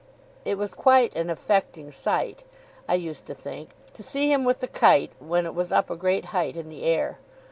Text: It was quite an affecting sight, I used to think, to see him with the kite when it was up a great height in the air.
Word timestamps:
It 0.45 0.57
was 0.57 0.73
quite 0.73 1.15
an 1.15 1.29
affecting 1.29 1.91
sight, 1.91 2.43
I 2.89 2.95
used 2.95 3.27
to 3.27 3.35
think, 3.35 3.69
to 3.93 4.01
see 4.01 4.31
him 4.33 4.43
with 4.43 4.59
the 4.59 4.67
kite 4.67 5.11
when 5.19 5.45
it 5.45 5.53
was 5.53 5.71
up 5.71 5.91
a 5.91 5.95
great 5.95 6.25
height 6.33 6.57
in 6.57 6.69
the 6.69 6.81
air. 6.81 7.19